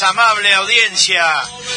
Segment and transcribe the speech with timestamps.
[0.00, 1.22] amable audiencia.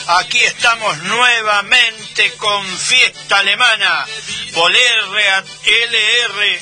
[0.07, 4.05] Aquí estamos nuevamente con Fiesta Alemana
[4.53, 6.61] por RA, LR,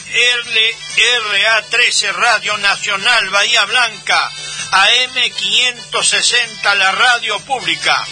[0.96, 4.32] LRA 13 Radio Nacional Bahía Blanca,
[4.72, 8.04] AM 560 la radio pública.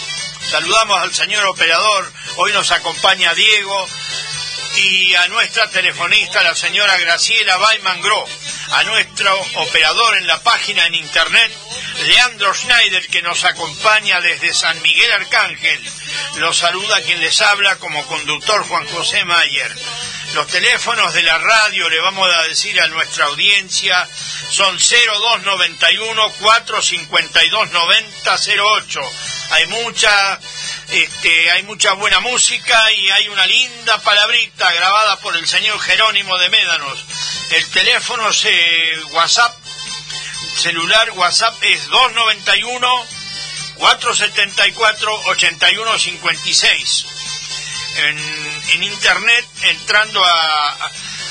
[0.48, 3.88] Saludamos al señor operador, hoy nos acompaña Diego
[4.76, 8.24] y a nuestra telefonista, la señora Graciela Baiman Gro,
[8.72, 11.52] a nuestro operador en la página en internet,
[12.06, 15.80] Leandro Schneider, que nos acompaña desde San Miguel Arcángel.
[16.36, 19.74] Lo saluda quien les habla como conductor Juan José Mayer.
[20.34, 24.08] Los teléfonos de la radio, le vamos a decir a nuestra audiencia,
[24.50, 29.00] son 0291 452 9008.
[29.50, 30.40] Hay mucha
[30.92, 36.36] este, hay mucha buena música y hay una linda palabrita grabada por el señor Jerónimo
[36.38, 37.04] de Médanos.
[37.50, 38.46] El teléfono es
[39.12, 39.54] WhatsApp,
[40.56, 43.21] celular WhatsApp es 291
[43.82, 47.06] 474 8156.
[47.96, 48.16] En,
[48.74, 50.90] en internet, entrando a,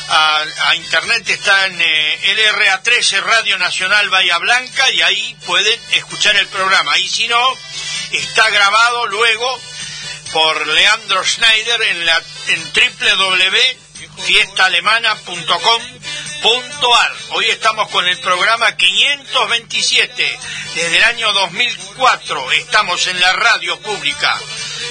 [0.09, 6.47] a, internet está en eh, LRA13 Radio Nacional Bahía Blanca y ahí pueden escuchar el
[6.49, 6.97] programa.
[6.97, 7.57] Y si no,
[8.11, 9.59] está grabado luego
[10.33, 12.73] por Leandro Schneider en, la, en
[16.41, 17.11] www.fiestaalemana.com.ar.
[17.31, 20.39] Hoy estamos con el programa 527
[20.75, 22.51] desde el año 2004.
[22.53, 24.39] Estamos en la radio pública.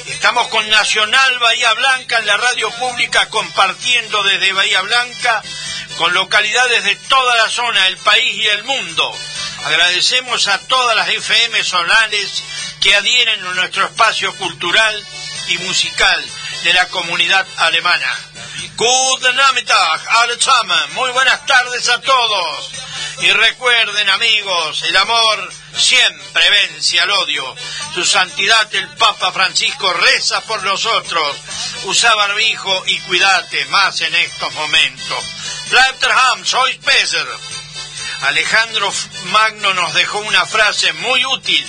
[0.07, 5.43] Estamos con Nacional Bahía Blanca en la radio pública compartiendo desde Bahía Blanca
[5.99, 9.13] con localidades de toda la zona, el país y el mundo.
[9.65, 12.45] Agradecemos a todas las FM sonales
[12.81, 15.07] que adhieren a nuestro espacio cultural
[15.49, 16.25] y musical
[16.65, 18.30] de la comunidad alemana.
[18.77, 20.37] Guten Nachmittag, alle
[20.95, 22.71] Muy buenas tardes a todos.
[23.21, 27.55] Y recuerden, amigos, el amor siempre vence al odio.
[27.95, 31.37] Su santidad el Papa Francisco reza por nosotros.
[31.85, 35.25] Usa barbijo y cuídate más en estos momentos.
[35.71, 37.29] Bleibt sois besser.
[38.23, 38.93] Alejandro
[39.33, 41.67] Magno nos dejó una frase muy útil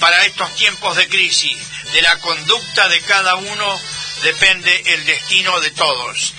[0.00, 1.58] para estos tiempos de crisis.
[1.92, 3.80] De la conducta de cada uno
[4.24, 6.34] depende el destino de todos.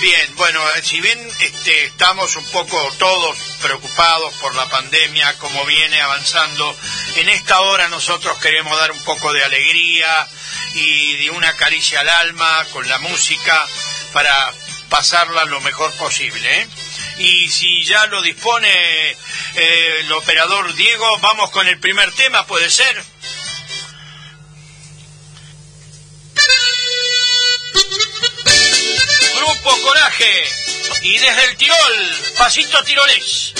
[0.00, 6.00] Bien, bueno, si bien este, estamos un poco todos preocupados por la pandemia, como viene
[6.00, 6.76] avanzando,
[7.16, 10.28] en esta hora nosotros queremos dar un poco de alegría
[10.74, 13.66] y de una caricia al alma con la música
[14.12, 14.54] para
[14.88, 16.60] pasarla lo mejor posible.
[16.60, 16.68] ¿eh?
[17.18, 22.70] Y si ya lo dispone eh, el operador Diego, vamos con el primer tema, ¿puede
[22.70, 23.02] ser?
[29.62, 30.48] Grupo Coraje
[31.02, 31.76] y desde el Tirol,
[32.38, 33.52] Pasito Tirolés.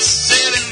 [0.00, 0.69] Izquierda y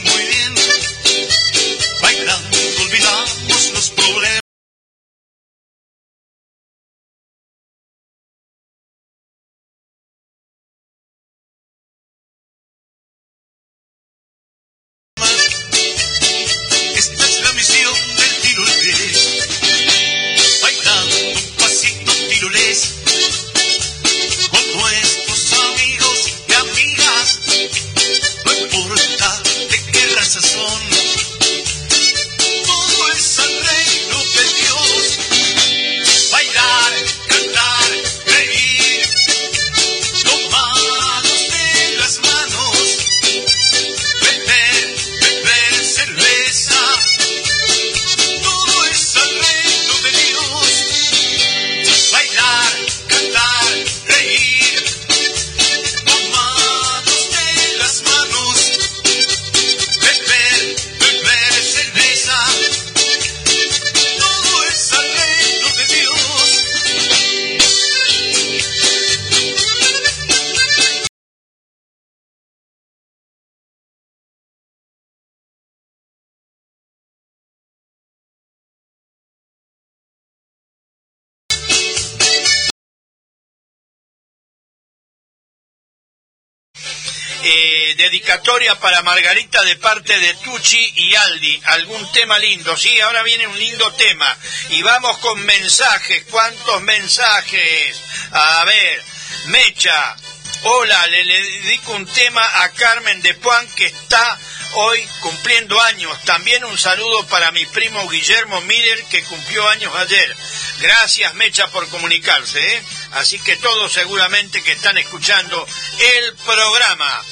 [87.98, 91.60] dedicatoria para Margarita de parte de Tucci y Aldi.
[91.64, 92.76] Algún tema lindo.
[92.76, 94.38] Sí, ahora viene un lindo tema.
[94.70, 96.24] Y vamos con mensajes.
[96.30, 98.00] ¿Cuántos mensajes?
[98.30, 99.02] A ver,
[99.46, 100.16] Mecha.
[100.62, 104.38] Hola, le, dedico un tema a Carmen de Puan que está
[104.74, 106.16] hoy cumpliendo años.
[106.24, 110.36] También un saludo para mi primo Guillermo Miller que cumplió años ayer.
[110.80, 112.60] Gracias Mecha por comunicarse.
[112.60, 112.82] ¿eh?
[113.12, 115.66] Así que todos seguramente que están escuchando
[115.98, 117.24] el programa.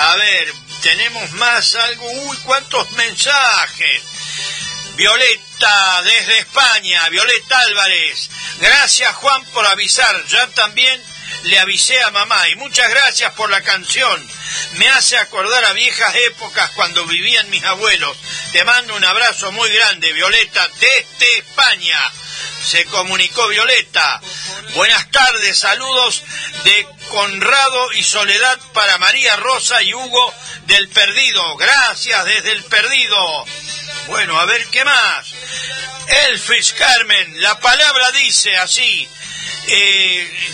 [0.00, 2.08] A ver, tenemos más algo.
[2.08, 4.02] Uy, cuántos mensajes.
[4.94, 8.30] Violeta desde España, Violeta Álvarez.
[8.60, 10.24] Gracias Juan por avisar.
[10.26, 11.02] Ya también
[11.44, 14.24] le avisé a mamá y muchas gracias por la canción.
[14.74, 18.16] Me hace acordar a viejas épocas cuando vivían mis abuelos.
[18.52, 21.98] Te mando un abrazo muy grande, Violeta, desde España.
[22.64, 24.20] Se comunicó Violeta.
[24.74, 26.22] Buenas tardes, saludos
[26.62, 30.34] de Conrado y Soledad para María Rosa y Hugo
[30.66, 31.56] del Perdido.
[31.56, 33.44] Gracias desde el Perdido.
[34.06, 35.26] Bueno, a ver qué más.
[36.28, 39.08] Elfis Carmen, la palabra dice así.
[39.68, 40.48] Eh,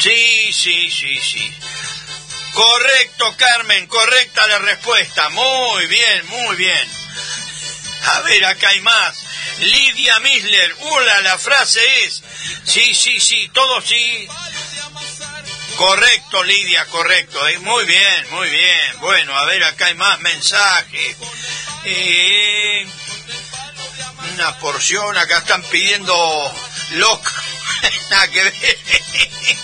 [0.00, 1.52] Sí, sí, sí, sí.
[2.54, 5.28] Correcto, Carmen, correcta la respuesta.
[5.28, 6.88] Muy bien, muy bien.
[8.06, 9.14] A ver, acá hay más.
[9.58, 12.22] Lidia Misler, hola, la frase es,
[12.64, 14.26] sí, sí, sí, todo sí.
[15.80, 17.48] Correcto, Lidia, correcto.
[17.48, 19.00] Eh, muy bien, muy bien.
[19.00, 21.16] Bueno, a ver, acá hay más mensajes.
[21.86, 22.86] Eh,
[24.34, 26.54] una porción, acá están pidiendo
[26.96, 27.32] loca
[28.10, 28.54] nada que ver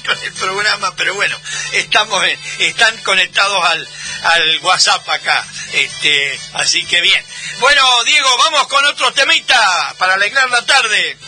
[0.07, 1.39] con el programa, pero bueno,
[1.73, 2.25] estamos
[2.61, 3.87] están conectados al,
[4.23, 7.23] al WhatsApp acá, este, así que bien.
[7.61, 11.19] Bueno, Diego, vamos con otro temita para alegrar la tarde.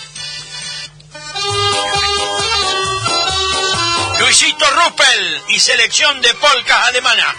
[4.28, 7.34] Luisito Ruppel y selección de polcas alemana.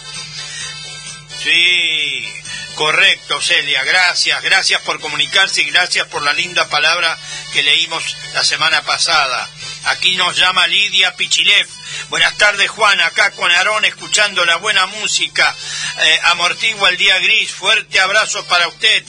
[1.44, 2.34] sí,
[2.78, 7.18] Correcto, Celia, gracias, gracias por comunicarse y gracias por la linda palabra
[7.52, 8.04] que leímos
[8.36, 9.50] la semana pasada.
[9.86, 11.68] Aquí nos llama Lidia Pichilev.
[12.10, 15.56] Buenas tardes, Juan, acá con Aarón escuchando la buena música.
[16.04, 17.52] Eh, amortigua el día gris.
[17.52, 19.04] Fuerte abrazo para usted,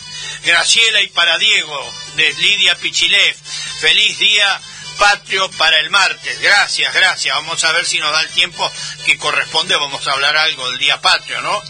[0.44, 3.37] Graciela y para Diego, de Lidia Pichilev.
[3.82, 4.60] Feliz día
[4.99, 6.40] patrio para el martes.
[6.40, 7.35] Gracias, gracias.
[7.35, 8.71] Vamos a ver si nos da el tiempo
[9.07, 9.76] que corresponde.
[9.76, 11.62] Vamos a hablar algo del día patrio, ¿no?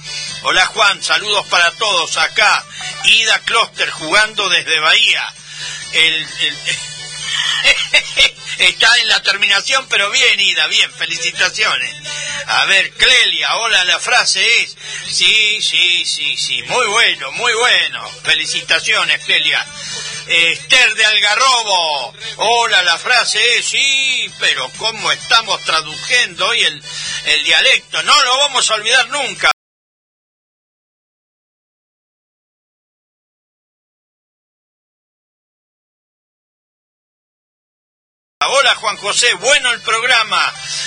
[0.42, 2.64] Hola Juan, saludos para todos acá.
[3.04, 5.34] Ida Kloster jugando desde Bahía.
[8.58, 11.94] Está en la terminación, pero bien, Ida, bien, felicitaciones.
[12.46, 14.76] A ver, Clelia, hola, la frase es,
[15.10, 18.08] sí, sí, sí, sí, muy bueno, muy bueno.
[18.24, 19.64] Felicitaciones, Clelia.
[20.26, 26.82] Esther de Algarrobo, hola, la frase es, sí, pero ¿cómo estamos traduciendo hoy el,
[27.26, 28.02] el dialecto?
[28.02, 29.50] No lo vamos a olvidar nunca.
[38.40, 40.40] Hola Juan José, bueno el programa.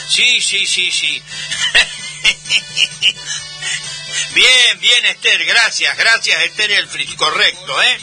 [0.08, 1.22] Sí, sí, sí, sí.
[4.34, 8.00] Bien, bien Esther, gracias, gracias Esther Elfrich, correcto, ¿eh?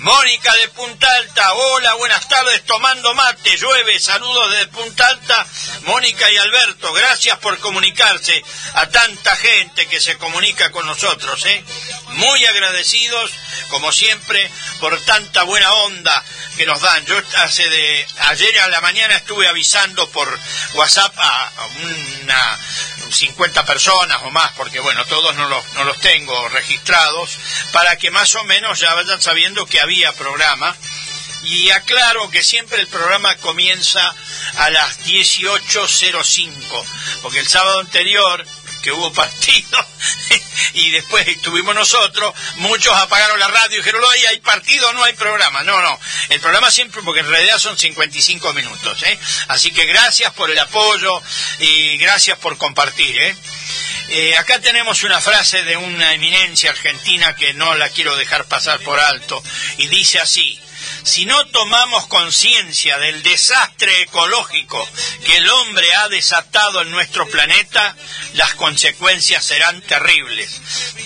[0.00, 5.46] Mónica de Punta Alta, hola, buenas tardes, tomando mate, llueve, saludos desde Punta Alta,
[5.82, 8.42] Mónica y Alberto, gracias por comunicarse
[8.72, 11.62] a tanta gente que se comunica con nosotros, ¿eh?
[12.08, 13.30] Muy agradecidos,
[13.68, 16.24] como siempre, por tanta buena onda
[16.56, 17.04] que nos dan.
[17.04, 20.38] Yo hace de ayer a la mañana estuve avisando por
[20.74, 22.58] WhatsApp a una
[23.12, 27.38] 50 personas o más, porque bueno, todos no los, no los tengo registrados,
[27.72, 30.76] para que más o menos ya vayan sabiendo que había programa.
[31.44, 34.14] Y aclaro que siempre el programa comienza
[34.56, 36.84] a las 18.05,
[37.22, 38.44] porque el sábado anterior
[38.86, 39.84] que hubo partido
[40.74, 45.12] y después estuvimos nosotros, muchos apagaron la radio y dijeron, no, hay partido, no hay
[45.14, 45.64] programa.
[45.64, 49.02] No, no, el programa siempre, porque en realidad son 55 minutos.
[49.02, 49.18] ¿eh?
[49.48, 51.20] Así que gracias por el apoyo
[51.58, 53.20] y gracias por compartir.
[53.20, 53.36] ¿eh?
[54.10, 58.78] Eh, acá tenemos una frase de una eminencia argentina que no la quiero dejar pasar
[58.82, 59.42] por alto
[59.78, 60.60] y dice así,
[61.02, 64.88] si no tomamos conciencia del desastre ecológico
[65.24, 67.96] que el hombre ha desatado en nuestro planeta,
[68.34, 70.60] las consecuencias serán terribles.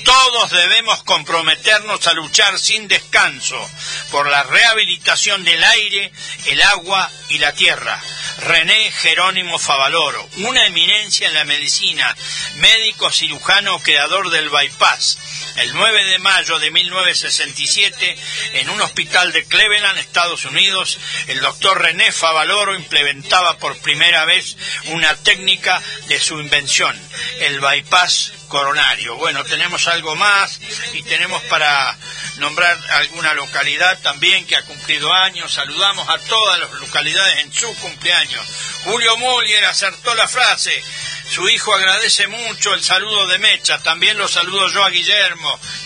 [0.04, 3.70] Todos debemos comprometernos a luchar sin descanso
[4.10, 6.12] por la rehabilitación del aire,
[6.46, 8.02] el agua y la tierra.
[8.38, 12.16] René Jerónimo Favaloro, una eminencia en la medicina,
[12.56, 15.18] médico cirujano creador del bypass.
[15.56, 18.16] El 9 de mayo de 1967,
[18.54, 24.56] en un hospital de Cleveland, Estados Unidos, el doctor René Favaloro implementaba por primera vez
[24.86, 26.98] una técnica de su invención,
[27.40, 29.16] el bypass coronario.
[29.16, 30.60] Bueno, tenemos algo más
[30.92, 31.96] y tenemos para
[32.38, 35.52] nombrar alguna localidad también que ha cumplido años.
[35.52, 38.46] Saludamos a todas las localidades en su cumpleaños.
[38.84, 40.82] Julio Muller acertó la frase.
[41.30, 43.78] Su hijo agradece mucho el saludo de Mecha.
[43.78, 45.29] También lo saludo yo a Guillermo,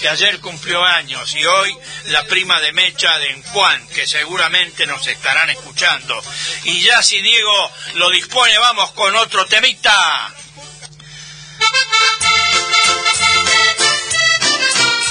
[0.00, 1.34] que ayer cumplió años.
[1.34, 6.22] Y hoy la prima de Mecha de Juan, que seguramente nos estarán escuchando.
[6.64, 10.34] Y ya si Diego lo dispone, vamos con otro temita.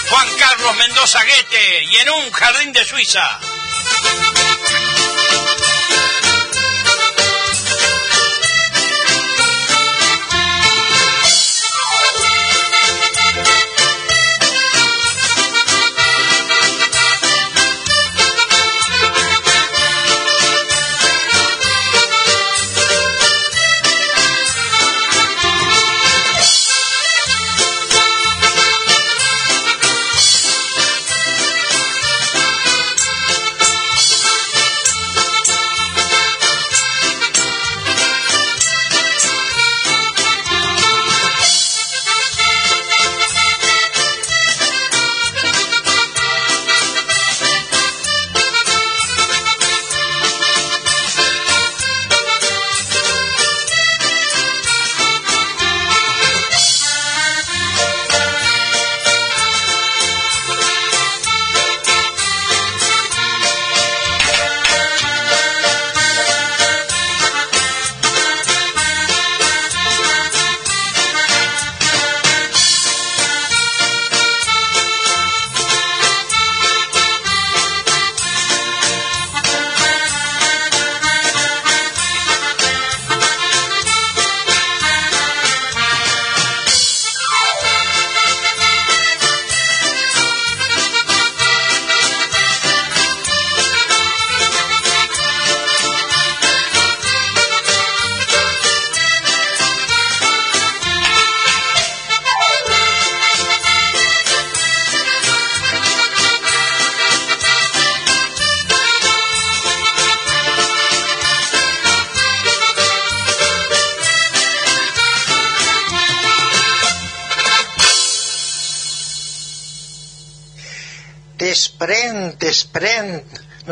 [0.10, 3.40] Juan Carlos Mendoza Guete y en un jardín de Suiza.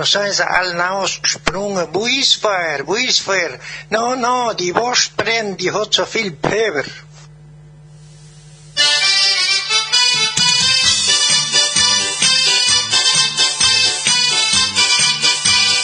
[0.01, 1.91] No zijn ze allemaal gesprongen.
[1.91, 3.59] Buisfeuer, buisfeuer.
[3.87, 5.71] No, no, die worstbrenn, die
[6.39, 6.85] Pöber.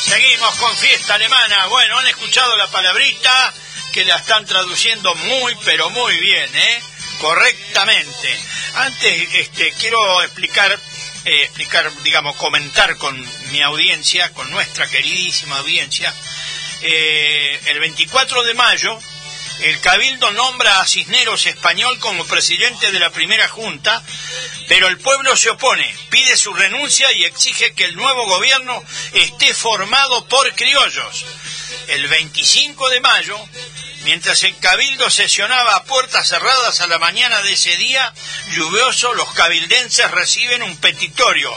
[0.01, 1.67] Seguimos con fiesta alemana.
[1.67, 3.53] Bueno, han escuchado la palabrita
[3.93, 6.83] que la están traduciendo muy, pero muy bien, ¿eh?
[7.21, 8.39] Correctamente.
[8.73, 10.79] Antes, este, quiero explicar,
[11.25, 13.15] eh, explicar, digamos, comentar con
[13.51, 16.13] mi audiencia, con nuestra queridísima audiencia.
[16.81, 18.99] Eh, el 24 de mayo,
[19.61, 24.03] el Cabildo nombra a Cisneros Español como presidente de la primera junta,
[24.67, 28.83] pero el pueblo se opone, pide su renuncia y exige que el nuevo gobierno
[29.13, 31.25] esté formado por criollos.
[31.87, 33.39] El 25 de mayo,
[34.03, 38.13] Mientras el cabildo sesionaba a puertas cerradas a la mañana de ese día
[38.53, 41.53] lluvioso, los cabildenses reciben un petitorio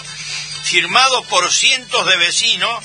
[0.62, 2.84] firmado por cientos de vecinos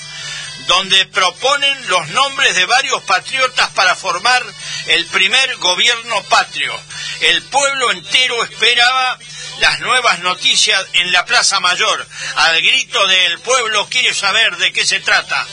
[0.66, 4.42] donde proponen los nombres de varios patriotas para formar
[4.86, 6.72] el primer gobierno patrio.
[7.20, 9.18] El pueblo entero esperaba
[9.60, 12.06] las nuevas noticias en la Plaza Mayor.
[12.36, 15.46] Al grito del pueblo quiere saber de qué se trata.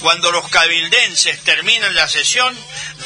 [0.00, 2.56] Cuando los cabildenses terminan la sesión,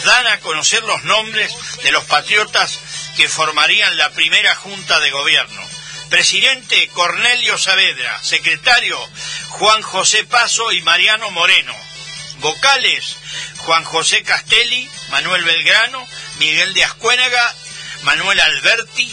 [0.05, 2.79] dan a conocer los nombres de los patriotas
[3.17, 5.76] que formarían la primera junta de gobierno.
[6.09, 8.99] Presidente Cornelio Saavedra, secretario
[9.51, 11.75] Juan José Paso y Mariano Moreno.
[12.39, 13.17] Vocales
[13.59, 16.07] Juan José Castelli, Manuel Belgrano,
[16.39, 17.55] Miguel de Ascuénaga,
[18.03, 19.13] Manuel Alberti,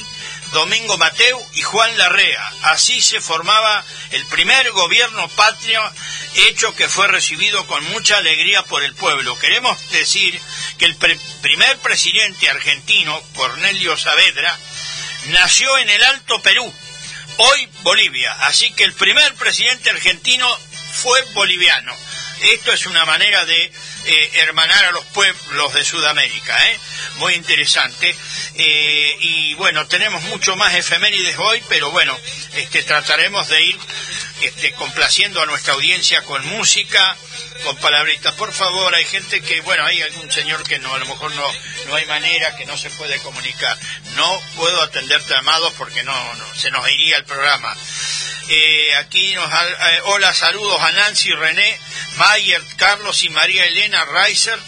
[0.52, 2.52] Domingo Mateu y Juan Larrea.
[2.64, 5.82] Así se formaba el primer gobierno patrio,
[6.36, 9.38] hecho que fue recibido con mucha alegría por el pueblo.
[9.40, 10.40] Queremos decir
[10.78, 10.96] que el
[11.42, 14.56] primer presidente argentino, Cornelio Saavedra,
[15.30, 16.72] nació en el Alto Perú,
[17.38, 18.32] hoy Bolivia.
[18.42, 20.48] Así que el primer presidente argentino
[20.94, 21.94] fue boliviano.
[22.54, 23.72] Esto es una manera de
[24.06, 26.80] eh, hermanar a los pueblos de Sudamérica, ¿eh?
[27.18, 28.16] muy interesante.
[28.56, 32.18] Eh, y bueno, tenemos mucho más efemérides hoy, pero bueno,
[32.56, 33.80] este, trataremos de ir
[34.42, 37.16] este, complaciendo a nuestra audiencia con música,
[37.64, 38.34] con palabritas.
[38.36, 41.48] Por favor, hay gente que, bueno, hay algún señor que no, a lo mejor no,
[41.88, 43.78] no hay manera, que no se puede comunicar.
[44.16, 47.76] No puedo atenderte, amados, porque no, no se nos iría el programa.
[48.50, 51.80] Eh, aquí nos eh, hola, saludos a Nancy, René,
[52.18, 54.60] Mayer, Carlos y María Elena Reiser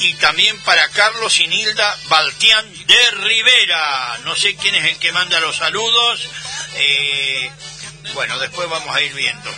[0.00, 4.18] y también para Carlos y Nilda Baltián de Rivera.
[4.24, 6.28] No sé quién es el que manda los saludos.
[6.74, 7.50] Eh,
[8.14, 9.50] bueno, después vamos a ir viendo.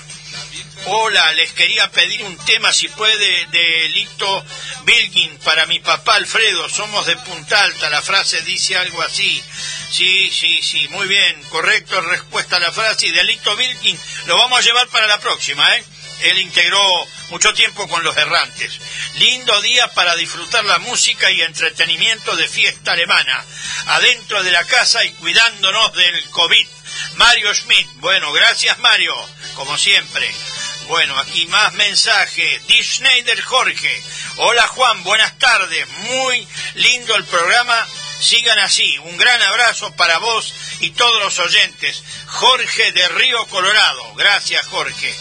[0.86, 4.44] Hola, les quería pedir un tema, si puede, de Lito
[4.84, 6.68] Bilgin para mi papá Alfredo.
[6.68, 7.90] Somos de Punta Alta.
[7.90, 9.42] La frase dice algo así.
[9.90, 11.42] Sí, sí, sí, muy bien.
[11.50, 13.06] Correcto, respuesta a la frase.
[13.06, 15.84] Y de Lito Bilgin lo vamos a llevar para la próxima, ¿eh?
[16.22, 16.80] Él integró
[17.30, 18.80] mucho tiempo con los errantes.
[19.16, 23.44] Lindo día para disfrutar la música y entretenimiento de fiesta alemana,
[23.86, 26.66] adentro de la casa y cuidándonos del COVID.
[27.16, 29.14] Mario Schmidt, bueno, gracias Mario,
[29.54, 30.28] como siempre.
[30.88, 32.66] Bueno, aquí más mensajes.
[32.66, 34.02] Di Schneider Jorge.
[34.38, 35.86] Hola Juan, buenas tardes.
[35.88, 37.86] Muy lindo el programa.
[38.20, 38.96] Sigan así.
[39.00, 42.02] Un gran abrazo para vos y todos los oyentes.
[42.28, 44.14] Jorge de Río Colorado.
[44.14, 45.14] Gracias Jorge.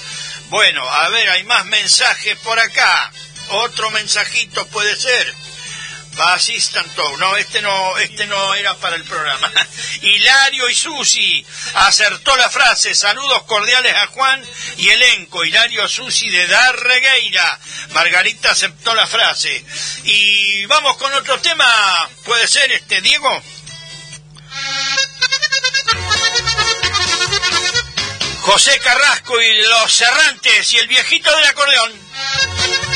[0.47, 3.11] Bueno, a ver, hay más mensajes por acá.
[3.49, 5.35] Otro mensajito puede ser.
[6.95, 7.17] Tow.
[7.17, 9.51] No, este no, este no era para el programa.
[10.01, 12.95] Hilario y Susi acertó la frase.
[12.95, 14.43] Saludos cordiales a Juan
[14.77, 15.45] y elenco.
[15.45, 17.59] Hilario Susi de Darregueira.
[17.91, 19.63] Margarita aceptó la frase.
[20.03, 22.09] Y vamos con otro tema.
[22.25, 23.43] ¿Puede ser este, Diego?
[28.41, 32.86] José Carrasco y los Cerrantes y el viejito del acordeón.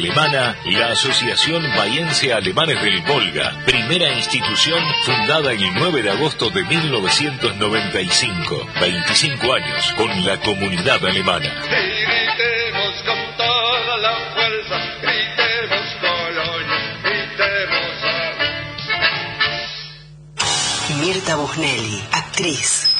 [0.00, 6.64] Alemana la Asociación Bahiense Alemanes del Volga, primera institución fundada el 9 de agosto de
[6.64, 8.66] 1995.
[8.80, 11.54] 25 años con la comunidad alemana.
[13.04, 18.00] con toda la fuerza, gritemos Colonia, gritemos
[20.98, 22.99] Mirta Busnelli, actriz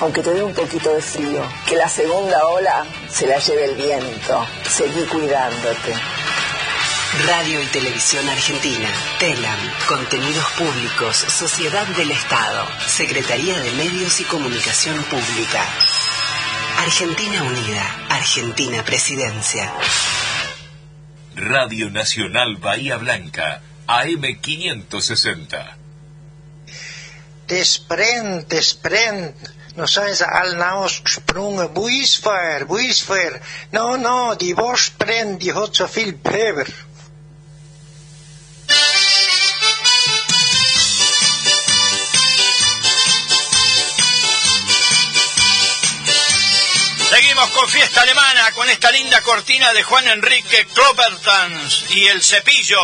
[0.00, 1.42] aunque te dé un poquito de frío.
[1.66, 4.46] Que la segunda ola se la lleve el viento.
[4.68, 5.94] Seguí cuidándote.
[7.26, 15.02] Radio y Televisión Argentina, TELAM, Contenidos Públicos, Sociedad del Estado, Secretaría de Medios y Comunicación
[15.04, 15.64] Pública.
[16.78, 19.72] Argentina Unida, Argentina Presidencia.
[21.36, 25.76] Radio Nacional Bahía Blanca, AM560.
[27.46, 33.40] Desprend, desprend no sabes al naus gesprungen, buisfer, buisfer.
[33.72, 36.66] No, no, die Wurstbrenn, die hat so viel Pöber.
[47.10, 52.80] Seguimos con fiesta alemana, con esta linda cortina de Juan Enrique Klobertans y el cepillo.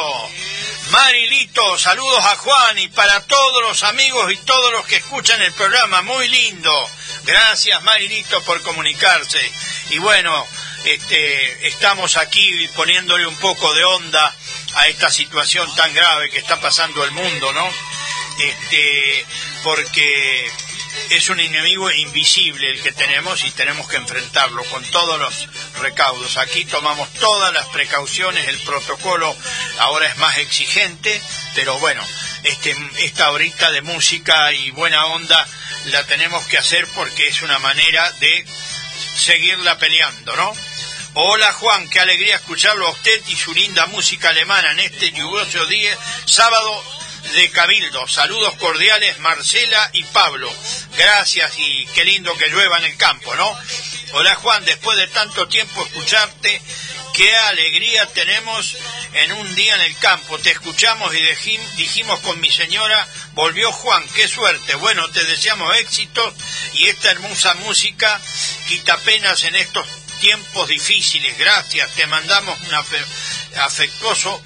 [0.92, 5.52] Marilito, saludos a Juan y para todos los amigos y todos los que escuchan el
[5.54, 6.90] programa, muy lindo.
[7.24, 9.40] Gracias Marilito por comunicarse.
[9.88, 10.46] Y bueno,
[10.84, 14.36] este, estamos aquí poniéndole un poco de onda
[14.74, 17.66] a esta situación tan grave que está pasando el mundo, ¿no?
[18.38, 19.24] Este,
[19.64, 20.52] porque
[21.10, 25.48] es un enemigo invisible el que tenemos y tenemos que enfrentarlo con todos los
[25.80, 26.36] recaudos.
[26.36, 29.34] Aquí tomamos todas las precauciones, el protocolo
[29.78, 31.20] ahora es más exigente,
[31.54, 32.02] pero bueno,
[32.42, 35.46] este, esta horita de música y buena onda
[35.86, 38.46] la tenemos que hacer porque es una manera de
[39.16, 40.52] seguirla peleando, ¿no?
[41.14, 45.66] Hola Juan, qué alegría escucharlo a usted y su linda música alemana en este lluvioso
[45.66, 47.01] día, sábado
[47.34, 48.06] de Cabildo.
[48.08, 50.52] Saludos cordiales Marcela y Pablo.
[50.96, 53.58] Gracias y qué lindo que llueva en el campo, ¿no?
[54.12, 56.60] Hola Juan, después de tanto tiempo escucharte,
[57.14, 58.76] qué alegría tenemos
[59.14, 60.38] en un día en el campo.
[60.38, 61.22] Te escuchamos y
[61.76, 64.74] dijimos con mi señora, volvió Juan, qué suerte.
[64.74, 66.34] Bueno, te deseamos éxito
[66.74, 68.20] y esta hermosa música
[68.68, 69.86] quita penas en estos
[70.20, 71.38] tiempos difíciles.
[71.38, 72.74] Gracias, te mandamos un
[73.58, 74.42] afectuoso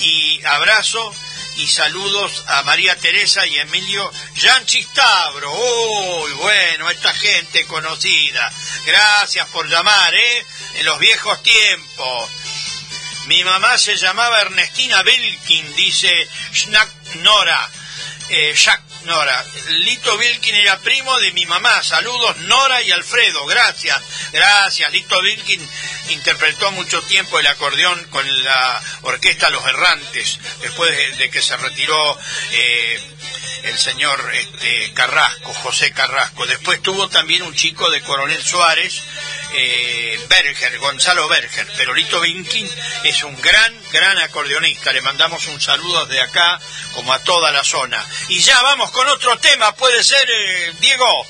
[0.00, 1.14] y abrazo
[1.56, 5.50] y saludos a María Teresa y Emilio Yanchistabro.
[5.52, 8.52] Uy, bueno, esta gente conocida.
[8.84, 10.46] Gracias por llamar, ¿eh?
[10.76, 12.30] En los viejos tiempos.
[13.26, 16.12] Mi mamá se llamaba Ernestina Belkin, dice
[16.52, 17.68] Schnack Nora.
[18.28, 18.54] Eh,
[19.06, 19.44] Nora.
[19.68, 21.82] Lito Vilkin era primo de mi mamá.
[21.82, 23.46] Saludos Nora y Alfredo.
[23.46, 24.02] Gracias.
[24.32, 24.92] Gracias.
[24.92, 25.66] Lito Vilkin
[26.10, 32.18] interpretó mucho tiempo el acordeón con la orquesta Los Errantes, después de, que se retiró
[32.52, 33.00] eh,
[33.64, 36.46] el señor este, Carrasco, José Carrasco.
[36.46, 39.02] Después tuvo también un chico de Coronel Suárez,
[39.52, 41.66] eh, Berger, Gonzalo Berger.
[41.76, 42.68] Pero Lito Vinkin
[43.04, 44.92] es un gran, gran acordeonista.
[44.92, 46.60] Le mandamos un saludo desde acá,
[46.94, 48.04] como a toda la zona.
[48.28, 51.26] Y ya vamos con otro tema, puede ser, eh, Diego.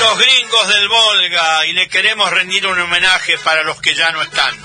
[0.00, 4.22] Los gringos del Volga y le queremos rendir un homenaje para los que ya no
[4.22, 4.56] están.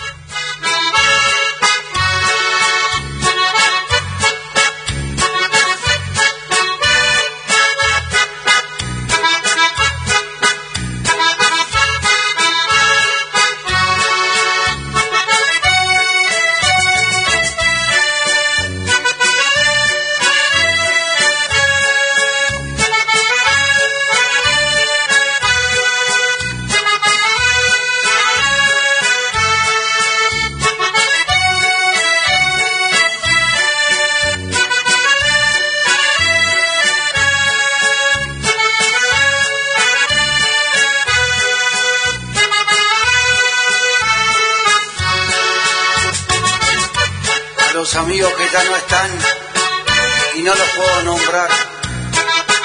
[50.35, 51.49] Y no los puedo nombrar.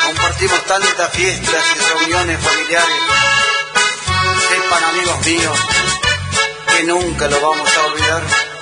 [0.06, 2.96] Compartimos tantas fiestas y reuniones familiares.
[4.48, 5.58] sepan, amigos míos,
[6.66, 8.55] que nunca lo vamos a olvidar.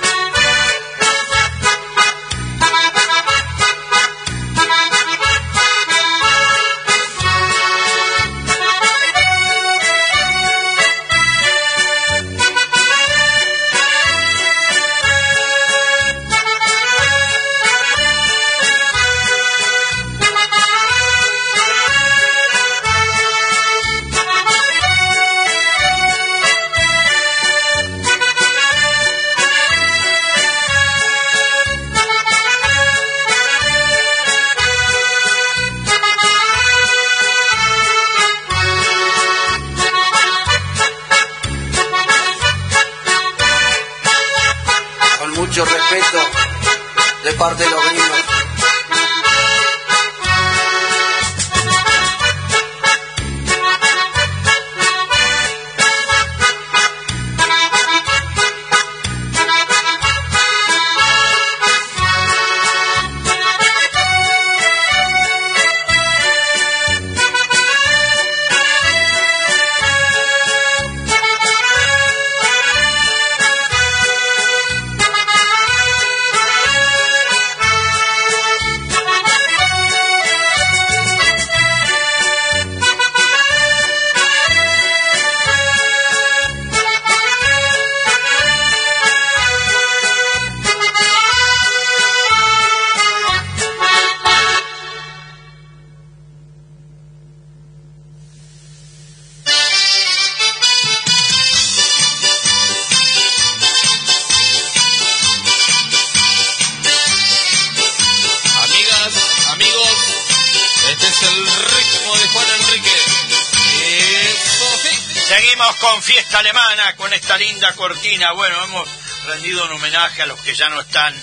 [115.35, 118.31] Seguimos con fiesta alemana, con esta linda cortina.
[118.31, 118.87] Bueno, hemos
[119.25, 121.13] rendido un homenaje a los que ya no están.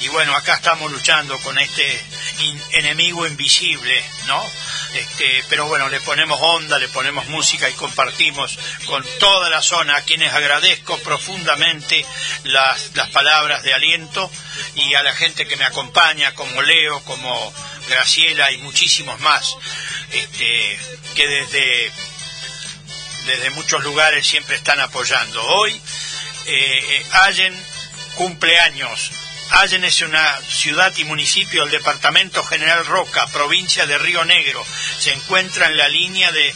[0.00, 2.04] Y bueno, acá estamos luchando con este
[2.72, 4.44] enemigo invisible, ¿no?
[4.94, 9.98] Este, pero bueno, le ponemos onda, le ponemos música y compartimos con toda la zona,
[9.98, 12.04] a quienes agradezco profundamente
[12.42, 14.32] las, las palabras de aliento
[14.74, 17.54] y a la gente que me acompaña, como Leo, como
[17.88, 19.54] Graciela y muchísimos más,
[20.10, 20.80] este,
[21.14, 21.92] que desde
[23.26, 25.42] desde muchos lugares siempre están apoyando.
[25.44, 25.80] Hoy eh,
[26.46, 27.54] eh, Allen
[28.16, 29.10] cumple años.
[29.50, 34.64] Allen es una ciudad y municipio del departamento General Roca, provincia de Río Negro.
[34.98, 36.54] Se encuentra en la línea de,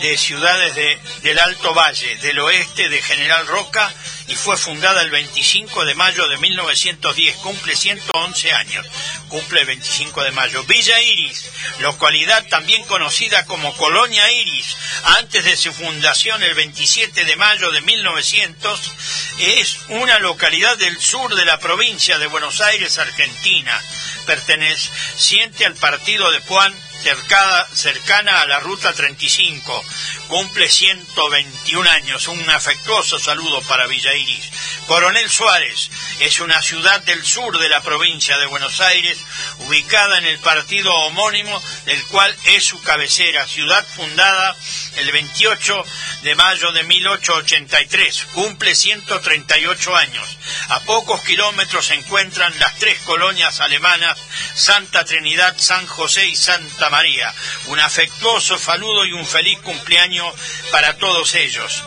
[0.00, 3.92] de ciudades de- del Alto Valle, del oeste de General Roca
[4.28, 7.36] y fue fundada el 25 de mayo de 1910.
[7.36, 8.86] Cumple 111 años.
[9.28, 10.62] Cumple el 25 de mayo.
[10.64, 14.76] Villa Iris, localidad también conocida como Colonia Iris,
[15.18, 18.92] antes de su fundación el 27 de mayo de 1900,
[19.38, 23.80] es una localidad del sur de la provincia de Buenos Aires, Argentina,
[24.26, 29.84] perteneciente al partido de Puan, cercada- cercana a la Ruta 35.
[30.28, 32.28] Cumple 121 años.
[32.28, 34.50] Un afectuoso saludo para Villa Iris.
[34.86, 39.18] Coronel Suárez es una ciudad del sur de la provincia de Buenos Aires,
[39.60, 44.56] ubicada en el partido homónimo, del cual es su cabecera, ciudad fundada
[44.96, 45.84] el 28
[46.22, 48.24] de mayo de 1883.
[48.32, 50.38] Cumple 138 años.
[50.68, 54.18] A pocos kilómetros se encuentran las tres colonias alemanas,
[54.54, 57.34] Santa Trinidad, San José y Santa María.
[57.66, 60.32] Un afectuoso saludo y un feliz cumpleaños
[60.70, 61.82] para todos ellos.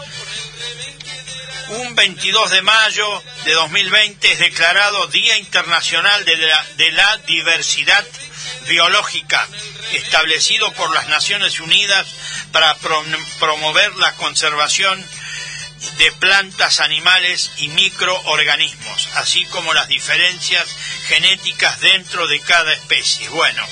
[1.69, 8.05] Un 22 de mayo de 2020 es declarado Día Internacional de la, Diversidad
[8.67, 9.47] Biológica,
[9.93, 12.07] establecido por las Naciones Unidas
[12.51, 15.03] para prom- promover la conservación
[15.97, 20.67] de plantas, animales y microorganismos, así como las diferencias
[21.07, 23.29] genéticas dentro de cada especie.
[23.29, 23.65] Bueno,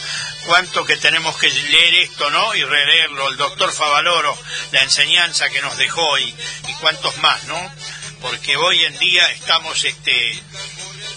[0.45, 2.55] cuánto que tenemos que leer esto, ¿no?
[2.55, 3.29] Y releerlo.
[3.29, 4.37] El doctor Favaloro,
[4.71, 6.33] la enseñanza que nos dejó y,
[6.67, 7.73] y cuántos más, ¿no?
[8.21, 10.43] Porque hoy en día estamos este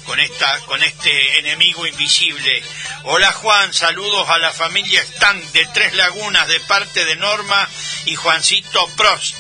[0.05, 2.63] con esta con este enemigo invisible.
[3.05, 7.69] Hola Juan, saludos a la familia Stan de Tres Lagunas de parte de Norma
[8.05, 9.37] y Juancito Prost.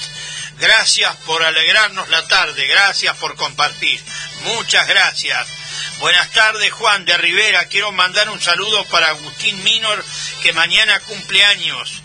[0.59, 4.01] Gracias por alegrarnos la tarde, gracias por compartir.
[4.45, 5.62] Muchas gracias.
[5.99, 7.67] Buenas tardes, Juan de Rivera.
[7.67, 10.05] Quiero mandar un saludo para Agustín Minor,
[10.43, 12.03] que mañana cumple años.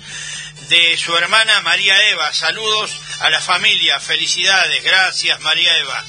[0.69, 2.33] De su hermana María Eva.
[2.33, 3.99] Saludos a la familia.
[3.99, 4.83] Felicidades.
[4.83, 6.03] Gracias, María Eva.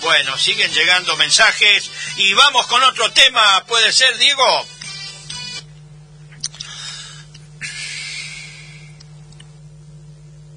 [0.00, 1.90] Bueno, siguen llegando mensajes.
[2.16, 3.64] Y vamos con otro tema.
[3.66, 4.66] ¿Puede ser, Diego?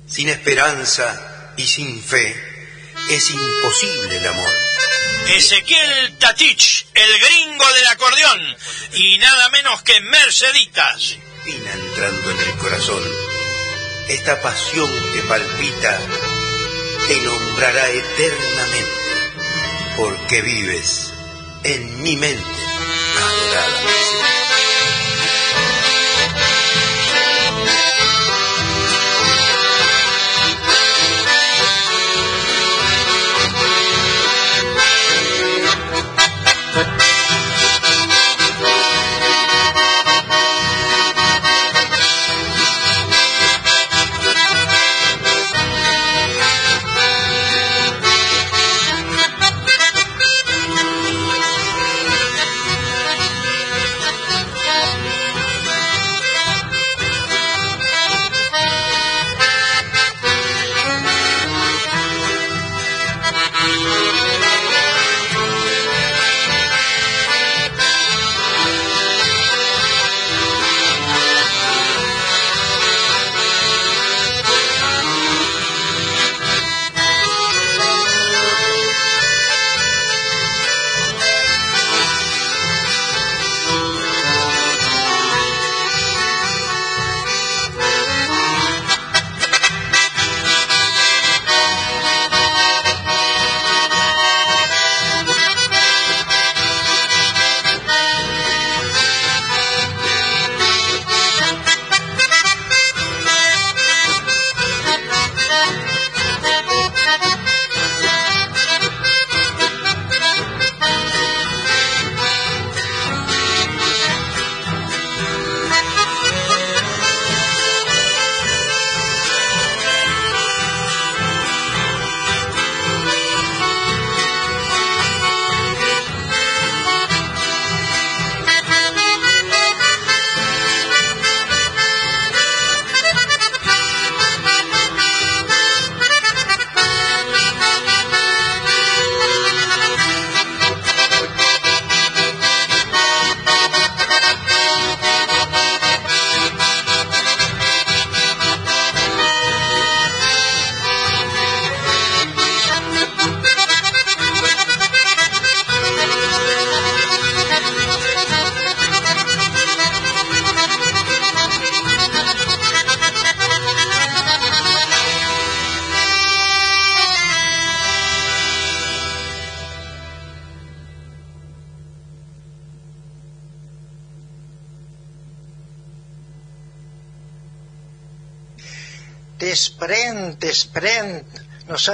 [0.07, 2.35] Sin esperanza y sin fe
[3.09, 4.53] es imposible el amor.
[5.29, 8.57] Ezequiel Tatich, el gringo del acordeón,
[8.93, 11.17] y nada menos que Merceditas.
[11.45, 13.03] Vina entrando en el corazón,
[14.09, 15.99] esta pasión que palpita
[17.07, 19.33] te nombrará eternamente,
[19.97, 21.13] porque vives
[21.63, 22.43] en mi mente,
[23.17, 24.42] adorada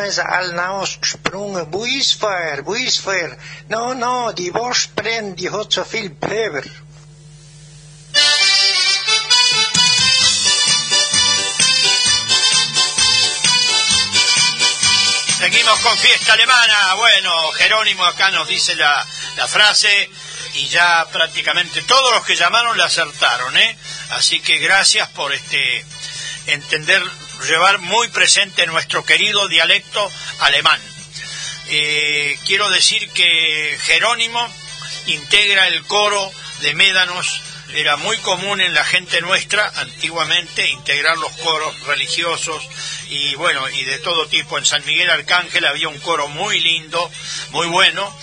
[0.10, 1.70] No zijn ze al nou gesprongen.
[1.70, 3.38] Buisfeuer, buisfeuer.
[3.68, 6.64] No, no, die worstbrenn, die hat so viel Pöber.
[15.38, 16.96] Seguimos con fiesta alemana.
[16.96, 19.06] Bueno, Jerónimo acá nos dice la,
[19.36, 20.10] la frase
[20.54, 23.78] y ya prácticamente todos los que llamaron la acertaron, ¿eh?
[24.10, 25.86] Así que gracias por este
[26.48, 27.04] entender,
[27.48, 30.80] llevar muy presente nuestro querido dialecto alemán.
[31.68, 34.48] Eh, quiero decir que Jerónimo
[35.08, 36.32] integra el coro
[36.62, 37.42] de Médanos.
[37.74, 42.68] Era muy común en la gente nuestra antiguamente integrar los coros religiosos
[43.10, 44.58] y bueno, y de todo tipo.
[44.58, 47.12] En San Miguel Arcángel había un coro muy lindo,
[47.52, 48.18] muy bueno,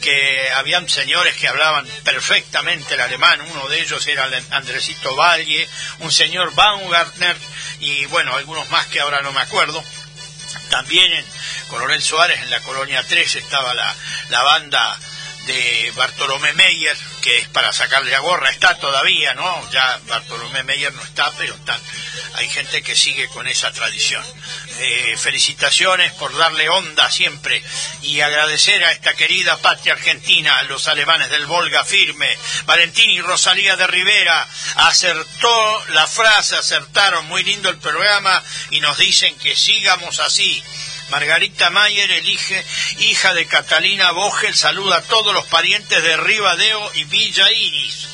[0.00, 5.66] que habían señores que hablaban perfectamente el alemán, uno de ellos era Andresito Valle,
[6.00, 7.36] un señor Baumgartner
[7.84, 9.82] y bueno, algunos más que ahora no me acuerdo.
[10.70, 11.24] También en
[11.68, 13.94] Coronel Suárez, en la Colonia 3, estaba la,
[14.30, 14.98] la banda
[15.46, 19.70] de Bartolomé Meyer, que es para sacarle la gorra, está todavía, ¿no?
[19.70, 21.80] Ya Bartolomé Meyer no está, pero está,
[22.34, 24.22] hay gente que sigue con esa tradición.
[24.78, 27.62] Eh, felicitaciones por darle onda siempre
[28.02, 33.22] y agradecer a esta querida patria argentina, a los alemanes del Volga firme, Valentín y
[33.22, 39.56] Rosalía de Rivera, acertó la frase, acertaron muy lindo el programa y nos dicen que
[39.56, 40.62] sigamos así.
[41.10, 42.64] Margarita Mayer elige,
[42.98, 48.08] hija de Catalina Bogel, saluda a todos los parientes de Ribadeo y Villa Iris.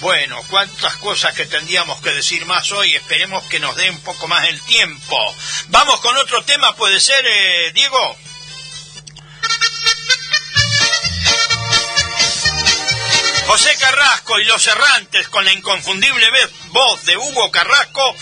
[0.00, 4.28] Bueno, cuántas cosas que tendríamos que decir más hoy, esperemos que nos dé un poco
[4.28, 5.16] más el tiempo.
[5.68, 8.16] Vamos con otro tema, puede ser, eh, Diego.
[13.48, 16.28] José Carrasco y los errantes con la inconfundible
[16.66, 18.14] voz de Hugo Carrasco,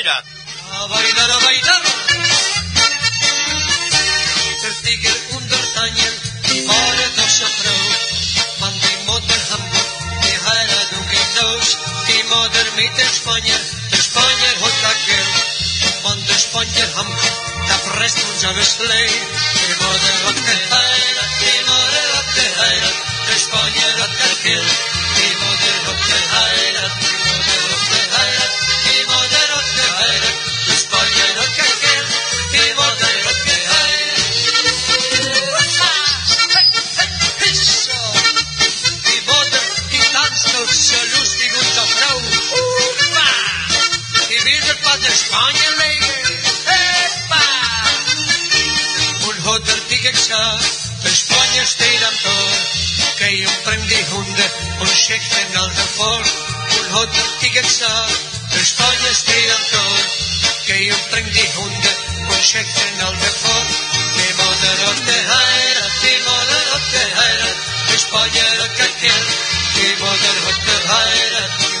[0.00, 0.02] A
[0.88, 1.82] bailar, a bailar.
[4.62, 6.14] Der Tiger und der Daniel,
[6.68, 7.44] waren doch so
[9.50, 9.88] Hamburg,
[10.24, 11.68] die Heiratung geht los.
[12.08, 13.60] Die Mutter mit der Spanier,
[13.92, 15.36] der Spanier hat das Geld.
[16.04, 16.20] Und
[16.96, 17.36] Hamburg,
[17.68, 19.12] da presst uns alles leer.
[19.52, 22.30] Die Mutter hat geheiratet, die Mutter hat
[44.90, 46.10] Die will das bei der Spanier legen.
[46.66, 47.44] Epa!
[49.28, 50.64] Und hat der Dicke gesagt,
[51.04, 52.50] der Spanier steht am Tor.
[53.18, 54.44] Geh und bring die Hunde
[54.80, 56.18] und schickt den Alter vor.
[56.18, 58.20] Und hat der Dicke gesagt,
[58.52, 59.98] der Spanier steht am Tor.
[60.66, 61.90] Geh und bring die Hunde
[62.28, 63.66] und schickt den Alter vor.
[64.16, 67.56] Die Mutter hat geheiratet, die Mutter hat geheiratet.
[67.90, 69.28] Der Spanier hat kein Geld.
[69.76, 71.80] Die Mutter hat geheiratet, die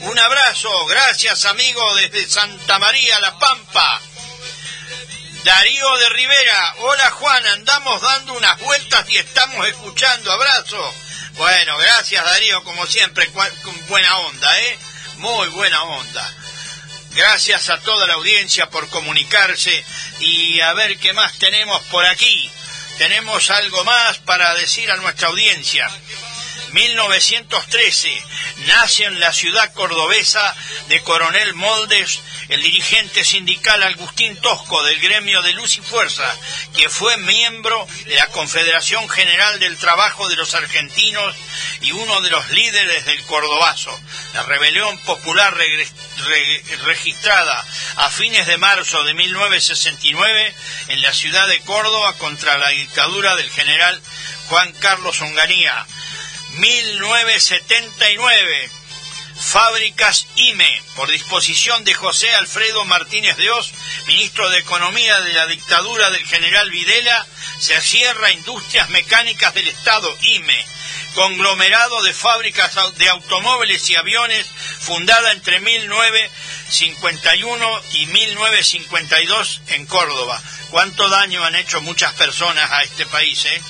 [0.00, 4.00] Un abrazo, gracias amigo desde Santa María, La Pampa.
[5.44, 10.94] Darío de Rivera, hola Juan, andamos dando unas vueltas y estamos escuchando, abrazo.
[11.32, 14.78] Bueno, gracias Darío, como siempre, con buena onda, ¿eh?
[15.18, 16.34] Muy buena onda.
[17.10, 19.84] Gracias a toda la audiencia por comunicarse
[20.20, 22.50] y a ver qué más tenemos por aquí.
[22.96, 25.90] Tenemos algo más para decir a nuestra audiencia.
[26.74, 28.22] 1913
[28.66, 30.54] nace en la ciudad cordobesa
[30.88, 36.28] de Coronel Moldes el dirigente sindical Agustín Tosco del gremio de Luz y Fuerza,
[36.76, 41.34] que fue miembro de la Confederación General del Trabajo de los Argentinos
[41.80, 43.96] y uno de los líderes del Cordobazo.
[44.34, 45.56] La rebelión popular
[46.84, 47.64] registrada
[47.96, 50.54] a fines de marzo de 1969
[50.88, 54.00] en la ciudad de Córdoba contra la dictadura del general
[54.48, 55.86] Juan Carlos Onganía.
[56.58, 58.70] 1979.
[59.36, 63.72] Fábricas IME, por disposición de José Alfredo Martínez de Oz,
[64.06, 67.26] ministro de Economía de la dictadura del general Videla,
[67.58, 70.64] se cierra Industrias Mecánicas del Estado IME,
[71.14, 74.46] conglomerado de fábricas de automóviles y aviones
[74.80, 80.40] fundada entre 1951 y 1952 en Córdoba.
[80.70, 83.62] ¿Cuánto daño han hecho muchas personas a este país, eh?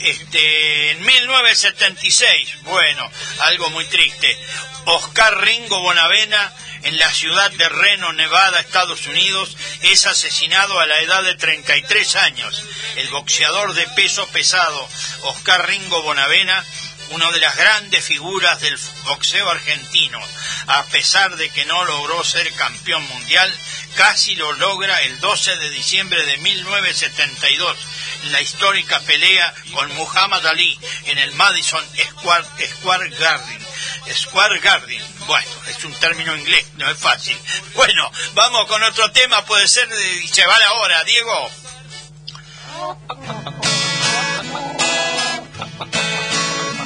[0.00, 4.38] Este, en 1976, bueno, algo muy triste.
[4.86, 11.00] Oscar Ringo Bonavena, en la ciudad de Reno, Nevada, Estados Unidos, es asesinado a la
[11.00, 12.62] edad de 33 años.
[12.96, 14.88] El boxeador de peso pesado,
[15.22, 16.64] Oscar Ringo Bonavena,
[17.10, 20.20] una de las grandes figuras del boxeo argentino,
[20.66, 23.52] a pesar de que no logró ser campeón mundial,
[23.96, 27.76] casi lo logra el 12 de diciembre de 1972
[28.24, 33.66] en la histórica pelea con Muhammad Ali en el Madison Square, Garden.
[34.12, 35.02] Square Garden.
[35.26, 37.36] Bueno, es un término inglés, no es fácil.
[37.74, 39.88] Bueno, vamos con otro tema, puede ser,
[40.22, 41.50] y se va la hora, Diego.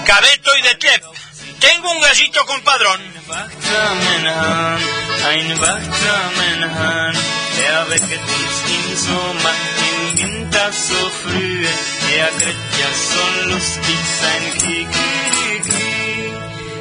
[0.06, 1.04] Cabeto y de Tlep.
[1.58, 3.02] Tengo un gallito con padrón.
[5.22, 7.14] Ein Wachtramenhan,
[7.68, 9.54] er wecket uns im Sommer,
[9.88, 11.66] im Winter so früh.
[12.16, 15.10] Er kriegt ja so lustig sein Kiki.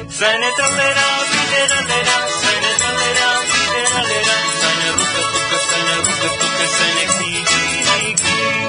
[0.08, 7.84] Seine Tolera, Wideralera, seine Tolera, Wideralera, seine Rucke-Pucke, seine Rucke-Pucke, seine Kiki.
[7.84, 8.59] Seine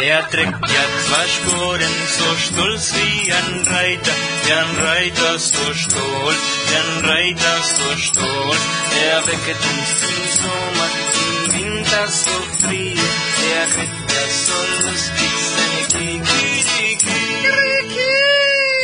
[0.00, 4.12] Er trägt ja zwei Sporen, so stolz wie ein Reiter,
[4.44, 8.62] wie ein Reiter so stolz, wie ein Reiter so stolz.
[9.10, 10.88] Er wecket uns im Sommer,
[11.18, 12.30] im Winter so
[12.60, 16.48] früh, er kriegt ja so lustig seine Kiki,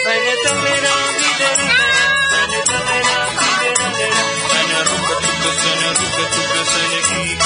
[0.04, 1.54] Seine Tamera, wieder,
[2.30, 3.72] seine Tamera, wieder,
[4.50, 7.43] seine Rucke-Tucke, seine Rucke-Tucke, seine Kiki,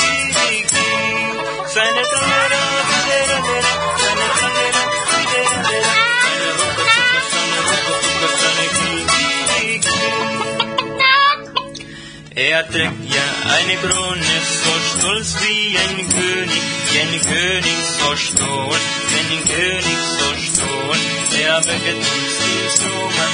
[12.38, 14.70] Er trägt ja eine Krone, so
[15.00, 16.62] stolz wie ein König,
[16.92, 18.80] wie ein König so stolz,
[19.10, 21.02] wie ein König so stolz.
[21.42, 23.28] Er wecket uns im Sommer,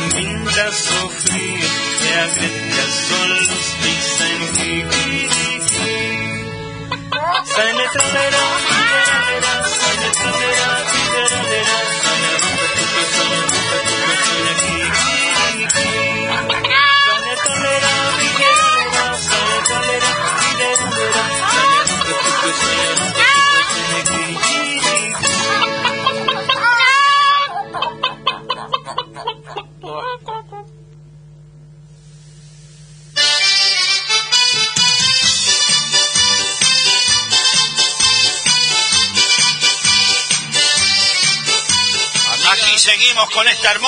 [0.00, 1.54] im Winter so früh,
[2.16, 5.28] er kriegt ja so lustig sein Kiki.
[7.44, 8.44] Seine Tralera,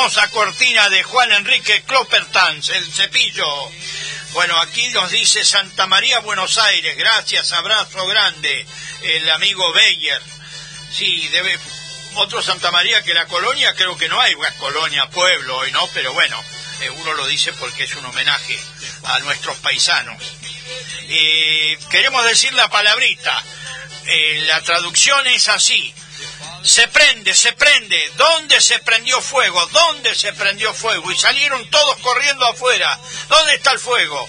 [0.01, 3.47] hermosa cortina de Juan Enrique Cloppertans, el cepillo.
[4.33, 6.97] Bueno, aquí nos dice Santa María, Buenos Aires.
[6.97, 8.67] Gracias, abrazo grande.
[9.03, 10.23] El amigo Beyer.
[10.91, 11.59] Sí, debe.
[12.15, 15.87] Otro Santa María que la colonia, creo que no hay colonia, pueblo hoy, ¿no?
[15.89, 16.43] Pero bueno,
[16.81, 18.59] eh, uno lo dice porque es un homenaje
[19.05, 20.23] a nuestros paisanos.
[21.09, 23.45] Eh, queremos decir la palabrita.
[24.07, 25.95] Eh, la traducción es así.
[26.63, 28.13] Se prende, se prende.
[28.17, 29.67] ¿Dónde se prendió fuego?
[29.67, 31.11] ¿Dónde se prendió fuego?
[31.11, 32.99] Y salieron todos corriendo afuera.
[33.29, 34.29] ¿Dónde está el fuego?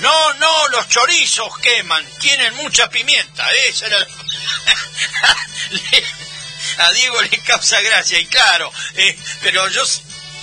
[0.00, 2.04] No, no, los chorizos queman.
[2.20, 3.50] Tienen mucha pimienta.
[3.68, 3.98] Esa era
[6.78, 8.72] A Diego le causa gracia, y claro.
[8.94, 9.82] eh, pero yo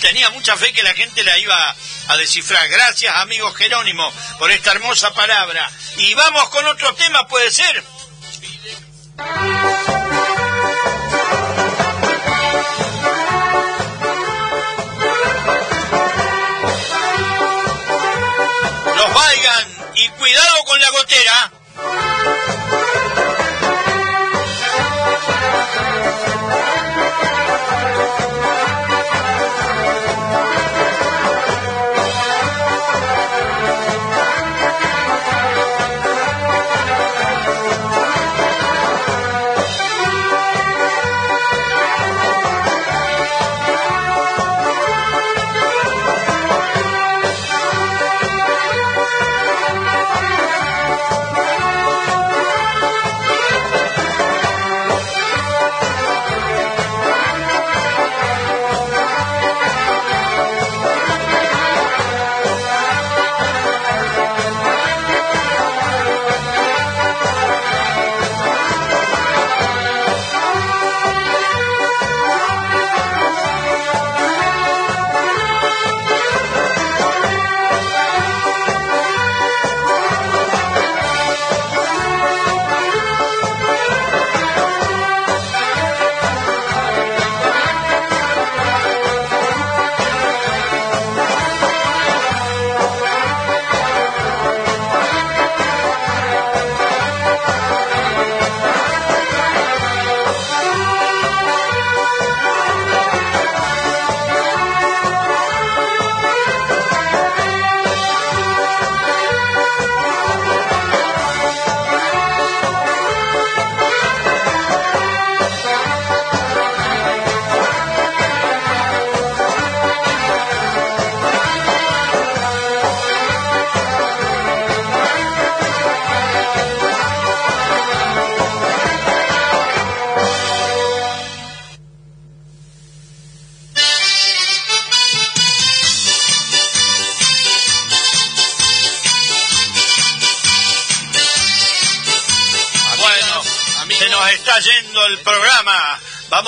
[0.00, 1.76] tenía mucha fe que la gente la iba
[2.08, 2.68] a descifrar.
[2.68, 5.68] Gracias, amigo Jerónimo, por esta hermosa palabra.
[5.96, 7.82] Y vamos con otro tema, ¿puede ser?
[20.78, 22.77] La gotera.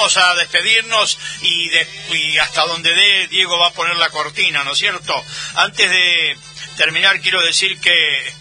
[0.01, 1.71] A despedirnos y,
[2.15, 5.15] y hasta donde dé Diego va a poner la cortina, ¿no es cierto?
[5.57, 6.39] Antes de
[6.79, 8.35] terminar quiero decir que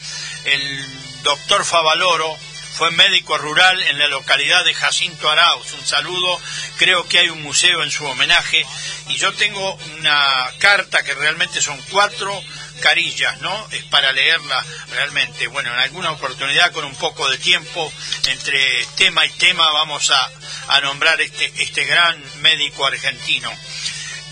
[0.45, 2.34] el doctor Favaloro
[2.76, 5.74] fue médico rural en la localidad de Jacinto Arauz.
[5.74, 6.39] Un saludo,
[6.78, 8.66] creo que hay un museo en su homenaje
[9.10, 12.41] y yo tengo una carta que realmente son cuatro
[12.80, 13.67] carillas, ¿no?
[13.71, 15.47] Es para leerla realmente.
[15.47, 17.91] Bueno, en alguna oportunidad con un poco de tiempo
[18.27, 20.32] entre tema y tema vamos a,
[20.69, 23.51] a nombrar este, este gran médico argentino.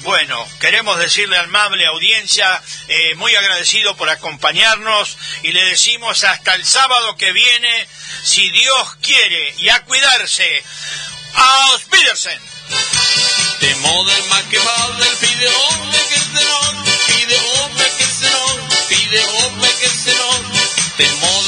[0.02, 6.66] Bueno, queremos decirle amable audiencia, eh, muy agradecido por acompañarnos y le decimos hasta el
[6.66, 7.88] sábado que viene,
[8.24, 10.64] si Dios quiere, y a cuidarse.
[11.34, 12.40] ¡A Petersen!
[13.60, 13.76] Det
[19.18, 20.38] den makke fader
[20.98, 21.47] fide oppe